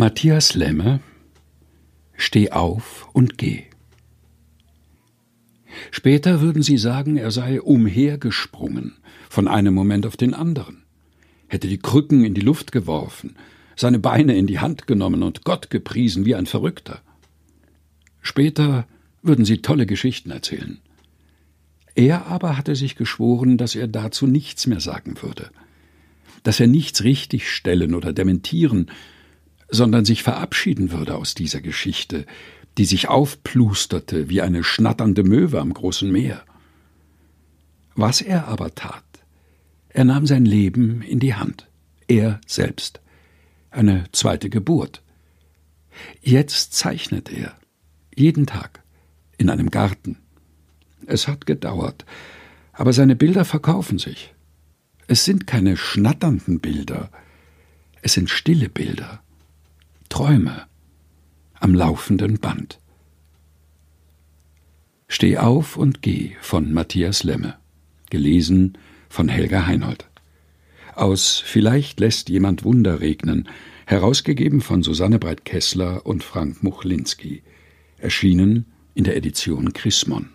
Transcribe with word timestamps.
Matthias 0.00 0.54
Lemme 0.54 1.00
Steh 2.16 2.52
auf 2.52 3.06
und 3.12 3.36
geh. 3.36 3.64
Später 5.90 6.40
würden 6.40 6.62
sie 6.62 6.78
sagen, 6.78 7.18
er 7.18 7.30
sei 7.30 7.60
umhergesprungen, 7.60 8.96
von 9.28 9.46
einem 9.46 9.74
Moment 9.74 10.06
auf 10.06 10.16
den 10.16 10.32
anderen, 10.32 10.84
hätte 11.48 11.68
die 11.68 11.76
Krücken 11.76 12.24
in 12.24 12.32
die 12.32 12.40
Luft 12.40 12.72
geworfen, 12.72 13.36
seine 13.76 13.98
Beine 13.98 14.38
in 14.38 14.46
die 14.46 14.58
Hand 14.58 14.86
genommen 14.86 15.22
und 15.22 15.44
Gott 15.44 15.68
gepriesen 15.68 16.24
wie 16.24 16.34
ein 16.34 16.46
Verrückter. 16.46 17.02
Später 18.22 18.86
würden 19.20 19.44
sie 19.44 19.60
tolle 19.60 19.84
Geschichten 19.84 20.30
erzählen. 20.30 20.78
Er 21.94 22.24
aber 22.24 22.56
hatte 22.56 22.74
sich 22.74 22.96
geschworen, 22.96 23.58
dass 23.58 23.74
er 23.74 23.86
dazu 23.86 24.26
nichts 24.26 24.66
mehr 24.66 24.80
sagen 24.80 25.20
würde, 25.20 25.50
dass 26.42 26.58
er 26.58 26.68
nichts 26.68 27.04
richtigstellen 27.04 27.94
oder 27.94 28.14
dementieren, 28.14 28.90
sondern 29.70 30.04
sich 30.04 30.22
verabschieden 30.22 30.90
würde 30.90 31.16
aus 31.16 31.34
dieser 31.34 31.60
Geschichte, 31.60 32.26
die 32.78 32.84
sich 32.84 33.08
aufplusterte 33.08 34.28
wie 34.28 34.42
eine 34.42 34.64
schnatternde 34.64 35.22
Möwe 35.24 35.60
am 35.60 35.72
großen 35.72 36.10
Meer. 36.10 36.42
Was 37.94 38.20
er 38.20 38.48
aber 38.48 38.74
tat, 38.74 39.04
er 39.88 40.04
nahm 40.04 40.26
sein 40.26 40.44
Leben 40.44 41.02
in 41.02 41.18
die 41.18 41.34
Hand, 41.34 41.68
er 42.06 42.40
selbst, 42.46 43.00
eine 43.70 44.04
zweite 44.12 44.50
Geburt. 44.50 45.02
Jetzt 46.22 46.74
zeichnet 46.74 47.30
er, 47.30 47.56
jeden 48.14 48.46
Tag, 48.46 48.82
in 49.36 49.50
einem 49.50 49.70
Garten. 49.70 50.18
Es 51.06 51.28
hat 51.28 51.46
gedauert, 51.46 52.04
aber 52.72 52.92
seine 52.92 53.16
Bilder 53.16 53.44
verkaufen 53.44 53.98
sich. 53.98 54.34
Es 55.06 55.24
sind 55.24 55.46
keine 55.46 55.76
schnatternden 55.76 56.60
Bilder, 56.60 57.10
es 58.02 58.12
sind 58.12 58.30
stille 58.30 58.68
Bilder, 58.68 59.22
Träume 60.10 60.66
am 61.54 61.72
laufenden 61.74 62.40
Band. 62.40 62.80
Steh 65.08 65.38
auf 65.38 65.76
und 65.76 66.02
geh 66.02 66.32
von 66.40 66.72
Matthias 66.72 67.22
Lemme. 67.22 67.56
Gelesen 68.10 68.76
von 69.08 69.28
Helga 69.28 69.66
Heinold. 69.66 70.10
Aus 70.96 71.42
Vielleicht 71.44 72.00
lässt 72.00 72.28
jemand 72.28 72.64
Wunder 72.64 73.00
regnen, 73.00 73.48
herausgegeben 73.86 74.60
von 74.60 74.82
Susanne 74.82 75.20
Breit-Kessler 75.20 76.04
und 76.04 76.24
Frank 76.24 76.62
Muchlinski. 76.62 77.42
Erschienen 77.96 78.66
in 78.94 79.04
der 79.04 79.16
Edition 79.16 79.72
Chrismon. 79.72 80.30